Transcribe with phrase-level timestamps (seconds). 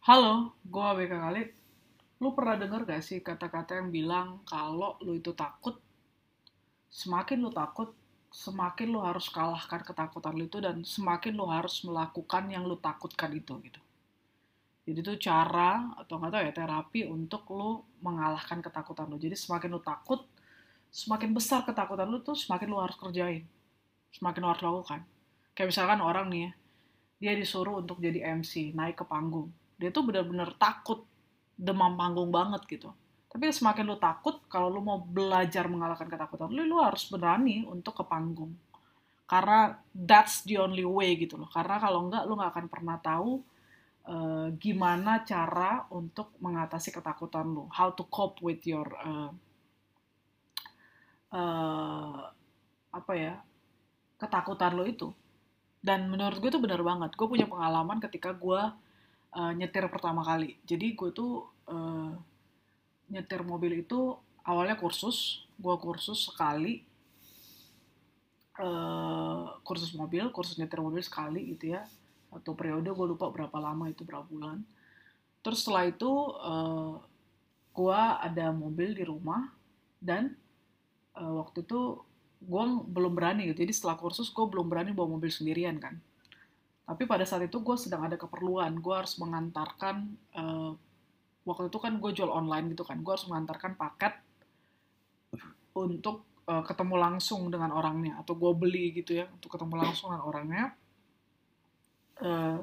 [0.00, 1.48] Halo, gue BK Khalid.
[2.24, 5.76] Lu pernah denger gak sih kata-kata yang bilang kalau lu itu takut,
[6.88, 7.92] semakin lu takut,
[8.32, 13.28] semakin lu harus kalahkan ketakutan lu itu dan semakin lu harus melakukan yang lu takutkan
[13.36, 13.80] itu gitu.
[14.88, 19.20] Jadi itu cara atau nggak tahu ya terapi untuk lu mengalahkan ketakutan lu.
[19.20, 20.24] Jadi semakin lu takut,
[20.88, 23.44] semakin besar ketakutan lu tuh semakin lu harus kerjain,
[24.16, 25.04] semakin lu harus lakukan.
[25.52, 26.50] Kayak misalkan orang nih ya,
[27.20, 29.59] dia disuruh untuk jadi MC, naik ke panggung.
[29.80, 31.08] Dia tuh benar-benar takut,
[31.56, 32.92] demam panggung banget gitu.
[33.30, 37.96] Tapi semakin lu takut, kalau lu mau belajar mengalahkan ketakutan lu, lu harus berani untuk
[37.96, 38.52] ke panggung.
[39.24, 41.48] Karena that's the only way gitu loh.
[41.48, 43.40] Karena kalau enggak, lu nggak akan pernah tahu
[44.10, 47.64] uh, gimana cara untuk mengatasi ketakutan lu.
[47.72, 49.30] How to cope with your uh,
[51.34, 52.20] uh,
[52.90, 53.34] apa ya
[54.18, 55.08] ketakutan lo itu
[55.80, 58.60] dan menurut gue tuh benar banget gue punya pengalaman ketika gue
[59.34, 60.58] uh, nyetir pertama kali.
[60.66, 62.12] Jadi gue tuh uh,
[63.10, 64.14] nyetir mobil itu
[64.46, 66.86] awalnya kursus gue kursus sekali
[68.56, 71.86] uh, kursus mobil kursus nyetir mobil sekali gitu ya.
[72.30, 74.62] Satu periode gue lupa berapa lama itu berapa bulan.
[75.42, 77.00] Terus setelah itu uh,
[77.74, 79.50] gue ada mobil di rumah
[79.98, 80.34] dan
[81.18, 82.02] uh, waktu itu
[82.40, 83.66] gue belum berani gitu.
[83.66, 85.98] Jadi setelah kursus gue belum berani bawa mobil sendirian kan
[86.90, 88.82] tapi pada saat itu gue sedang ada keperluan.
[88.82, 90.74] Gue harus mengantarkan uh,
[91.46, 92.98] waktu itu kan gue jual online gitu kan.
[92.98, 94.18] Gue harus mengantarkan paket
[95.78, 100.26] untuk uh, ketemu langsung dengan orangnya atau gue beli gitu ya untuk ketemu langsung dengan
[100.26, 100.64] orangnya.
[102.18, 102.58] Uh,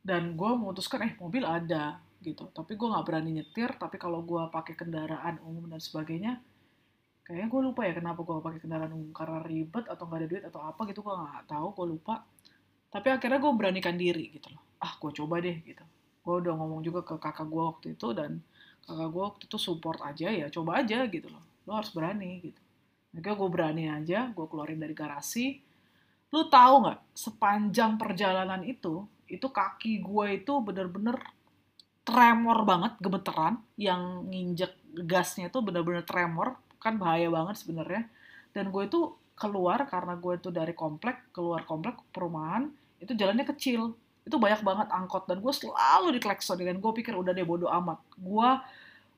[0.00, 2.48] dan gue memutuskan eh mobil ada gitu.
[2.56, 3.76] Tapi gue nggak berani nyetir.
[3.76, 6.40] Tapi kalau gue pakai kendaraan umum dan sebagainya
[7.28, 9.12] kayaknya gue lupa ya kenapa gue pakai kendaraan umum.
[9.12, 12.24] Karena ribet atau nggak ada duit atau apa gitu gue nggak tahu gue lupa
[12.90, 14.62] tapi akhirnya gue beranikan diri gitu loh.
[14.82, 15.82] Ah gue coba deh gitu.
[16.26, 18.42] Gue udah ngomong juga ke kakak gue waktu itu dan
[18.84, 21.42] kakak gue waktu itu support aja ya coba aja gitu loh.
[21.70, 22.60] Lo harus berani gitu.
[23.14, 25.62] Akhirnya gue berani aja gue keluarin dari garasi.
[26.34, 31.14] Lu tahu nggak sepanjang perjalanan itu itu kaki gue itu bener-bener
[32.02, 33.62] tremor banget gemeteran.
[33.78, 34.72] Yang nginjek
[35.06, 36.58] gasnya itu bener-bener tremor.
[36.82, 38.10] Kan bahaya banget sebenarnya.
[38.50, 42.68] Dan gue itu keluar karena gue itu dari komplek keluar komplek perumahan
[43.00, 43.96] itu jalannya kecil.
[44.20, 48.04] Itu banyak banget angkot dan gue selalu dikleksonin dan gue pikir udah deh bodo amat.
[48.20, 48.48] Gue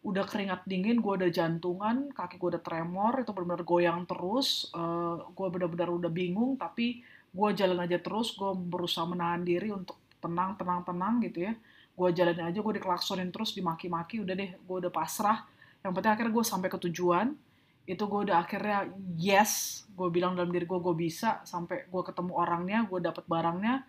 [0.03, 4.71] udah keringat dingin gue udah jantungan kaki gue udah tremor itu benar-benar goyang terus.
[4.71, 7.03] Uh, gue benar-benar udah bingung tapi
[7.35, 8.31] gue jalan aja terus.
[8.39, 11.53] Gue berusaha menahan diri untuk tenang tenang tenang gitu ya.
[11.99, 15.43] Gue jalan aja gue diklaksonin terus dimaki-maki udah deh gue udah pasrah.
[15.83, 17.35] Yang penting akhirnya gue sampai ke tujuan
[17.83, 22.33] itu gue udah akhirnya yes gue bilang dalam diri gue gue bisa sampai gue ketemu
[22.35, 23.85] orangnya gue dapet barangnya.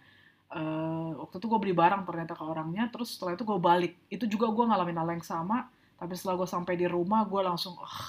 [0.53, 3.93] Uh, waktu itu gue beli barang ternyata ke orangnya terus setelah itu gue balik.
[4.09, 7.73] Itu juga gue ngalamin hal yang sama tapi setelah gue sampai di rumah gue langsung
[7.79, 8.07] uh,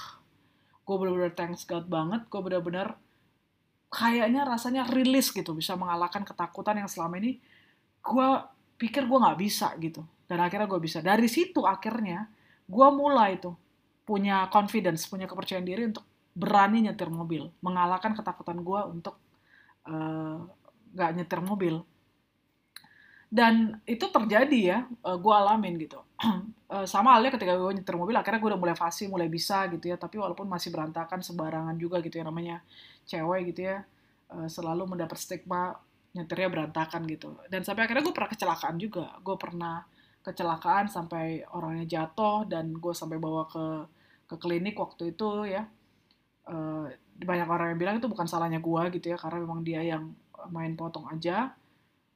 [0.85, 2.93] gue bener-bener thanks God banget gue bener-bener
[3.89, 7.39] kayaknya rasanya rilis gitu bisa mengalahkan ketakutan yang selama ini
[8.05, 8.27] gue
[8.75, 10.03] pikir gue nggak bisa gitu.
[10.25, 10.99] Dan akhirnya gue bisa.
[10.99, 12.27] Dari situ akhirnya
[12.65, 13.53] gue mulai tuh
[14.05, 16.05] punya confidence, punya kepercayaan diri untuk
[16.37, 19.17] berani nyetir mobil, mengalahkan ketakutan gue untuk
[19.89, 20.45] uh,
[20.93, 21.81] nyetir mobil.
[23.25, 25.99] Dan itu terjadi ya, uh, gue alamin gitu.
[26.69, 29.89] uh, sama halnya ketika gue nyetir mobil, akhirnya gue udah mulai fasih, mulai bisa gitu
[29.89, 29.97] ya.
[29.97, 32.61] Tapi walaupun masih berantakan, sembarangan juga gitu ya namanya
[33.09, 33.83] cewek gitu ya,
[34.31, 35.75] uh, selalu mendapat stigma
[36.15, 37.35] nyetirnya berantakan gitu.
[37.51, 39.17] Dan sampai akhirnya gue pernah kecelakaan juga.
[39.19, 39.83] Gue pernah
[40.25, 43.65] kecelakaan sampai orangnya jatuh dan gue sampai bawa ke
[44.25, 45.69] ke klinik waktu itu ya.
[46.45, 50.09] Uh, banyak orang yang bilang itu bukan salahnya gue gitu ya karena memang dia yang
[50.49, 51.53] main potong aja.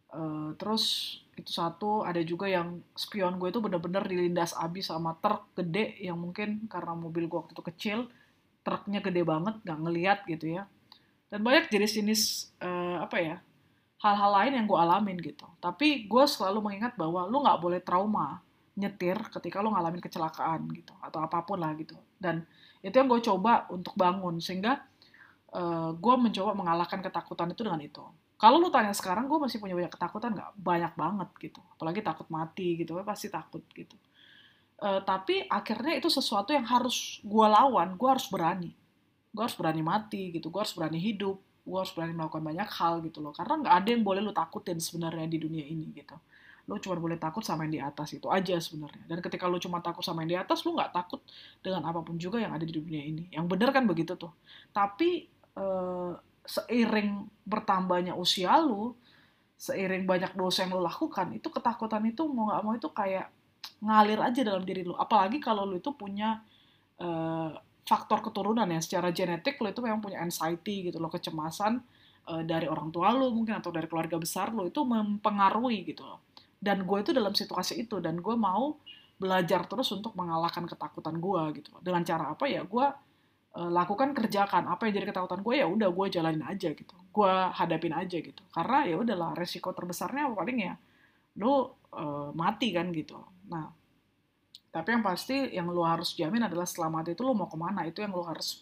[0.10, 5.54] Uh, terus itu satu ada juga yang spion gue itu bener-bener dilindas abis sama truk
[5.54, 8.00] gede yang mungkin karena mobil gue waktu itu kecil
[8.66, 10.66] truknya gede banget nggak ngeliat gitu ya.
[11.30, 13.38] Dan banyak jenis-jenis uh, apa ya
[14.00, 15.46] hal-hal lain yang gue alamin gitu.
[15.60, 18.40] Tapi gue selalu mengingat bahwa lu nggak boleh trauma
[18.80, 22.00] nyetir ketika lu ngalamin kecelakaan gitu atau apa pun lah gitu.
[22.16, 22.48] Dan
[22.80, 24.80] itu yang gue coba untuk bangun sehingga
[25.52, 28.04] uh, gue mencoba mengalahkan ketakutan itu dengan itu.
[28.40, 30.52] Kalau lu tanya sekarang, gue masih punya banyak ketakutan nggak?
[30.56, 31.60] Banyak banget gitu.
[31.76, 34.00] Apalagi takut mati gitu, pasti takut gitu.
[34.80, 38.72] Uh, tapi akhirnya itu sesuatu yang harus gue lawan, gue harus berani.
[39.36, 41.36] Gue harus berani mati gitu, gue harus berani hidup,
[41.70, 43.30] gue harus berani melakukan banyak hal gitu loh.
[43.32, 46.18] Karena nggak ada yang boleh lu takutin sebenarnya di dunia ini gitu.
[46.66, 49.06] Lu cuma boleh takut sama yang di atas itu aja sebenarnya.
[49.06, 51.22] Dan ketika lu cuma takut sama yang di atas lu nggak takut
[51.62, 53.30] dengan apa pun juga yang ada di dunia ini.
[53.30, 54.34] Yang benar kan begitu tuh.
[54.74, 56.14] Tapi eh,
[56.50, 58.98] seiring bertambahnya usia lu
[59.60, 63.28] seiring banyak dosa yang lo lakukan itu ketakutan itu mau nggak mau itu kayak
[63.84, 66.40] ngalir aja dalam diri lo apalagi kalau lo itu punya
[66.98, 67.52] uh,
[67.90, 68.78] faktor keturunan ya.
[68.78, 71.82] Secara genetik lo itu memang punya anxiety gitu lo kecemasan
[72.30, 76.22] uh, dari orang tua lo mungkin atau dari keluarga besar lo itu mempengaruhi gitu loh.
[76.62, 78.78] Dan gue itu dalam situasi itu dan gue mau
[79.18, 81.82] belajar terus untuk mengalahkan ketakutan gue gitu loh.
[81.82, 82.62] Dengan cara apa ya?
[82.62, 82.86] Gue
[83.58, 84.70] uh, lakukan kerjakan.
[84.70, 86.96] Apa yang jadi ketakutan gue ya udah gue jalanin aja gitu.
[87.10, 88.44] Gue hadapin aja gitu.
[88.54, 90.78] Karena ya udahlah resiko terbesarnya paling ya
[91.42, 93.18] lo uh, mati kan gitu.
[93.50, 93.79] Nah
[94.70, 97.82] tapi yang pasti yang lo harus jamin adalah setelah mati itu lo mau ke mana.
[97.90, 98.62] Itu yang lo harus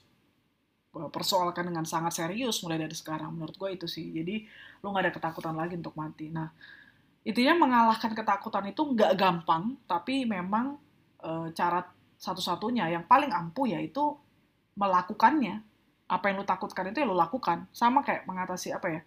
[0.96, 3.36] eh, persoalkan dengan sangat serius mulai dari sekarang.
[3.36, 4.08] Menurut gue itu sih.
[4.16, 4.48] Jadi
[4.84, 6.32] lo nggak ada ketakutan lagi untuk mati.
[6.32, 6.48] Nah
[7.28, 10.80] intinya mengalahkan ketakutan itu nggak gampang tapi memang
[11.20, 11.84] e, cara
[12.16, 14.16] satu-satunya yang paling ampuh yaitu
[14.80, 15.60] melakukannya.
[16.08, 17.68] Apa yang lu takutkan itu ya lu lakukan.
[17.76, 19.02] Sama kayak mengatasi apa ya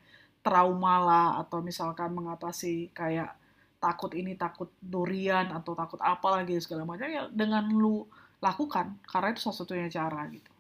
[0.45, 3.40] trauma lah atau misalkan mengatasi kayak
[3.81, 8.05] takut ini takut durian atau takut apa lagi segala macam ya dengan lu
[8.45, 10.53] lakukan karena itu salah satunya cara gitu.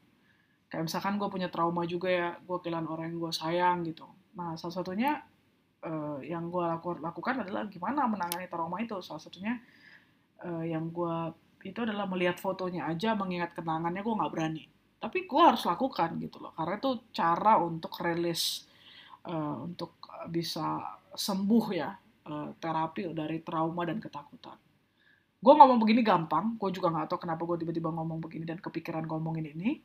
[0.72, 4.08] Kayak misalkan gue punya trauma juga ya gue kehilangan orang yang gue sayang gitu.
[4.40, 5.20] Nah salah satunya
[5.84, 8.96] uh, yang gue laku, lakukan adalah gimana menangani trauma itu.
[9.04, 9.60] Salah satunya
[10.40, 11.36] uh, yang gue
[11.68, 14.64] itu adalah melihat fotonya aja mengingat kenangannya gue nggak berani.
[14.96, 16.56] Tapi gue harus lakukan gitu loh.
[16.56, 18.64] Karena itu cara untuk rilis
[19.28, 21.90] uh, untuk bisa sembuh ya
[22.26, 24.58] uh, terapi dari trauma dan ketakutan.
[25.40, 29.08] Gue ngomong begini gampang gue juga nggak tahu kenapa gue tiba-tiba ngomong begini dan kepikiran
[29.08, 29.80] ngomongin ini.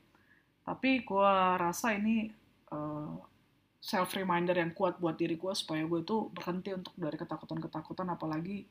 [0.66, 2.28] Tapi gue rasa ini
[2.74, 3.16] uh,
[3.80, 8.66] self reminder yang kuat buat diri gue supaya gue itu berhenti untuk dari ketakutan-ketakutan apalagi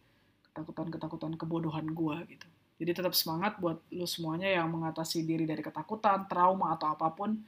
[0.51, 2.49] ketakutan-ketakutan kebodohan gue gitu.
[2.75, 7.39] Jadi tetap semangat buat lu semuanya yang mengatasi diri dari ketakutan, trauma atau apa pun.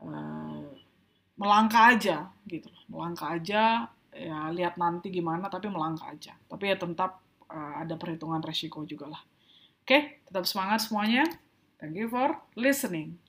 [0.00, 0.72] Uh,
[1.36, 2.72] melangkah aja gitu.
[2.88, 6.32] Melangkah aja ya lihat nanti gimana tapi melangkah aja.
[6.48, 7.20] Tapi ya tetap
[7.52, 9.22] uh, ada perhitungan resiko juga lah.
[9.84, 11.24] Oke tetap semangat semuanya.
[11.76, 13.20] Thank you for listening